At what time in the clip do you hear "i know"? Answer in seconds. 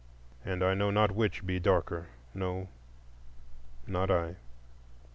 0.63-0.89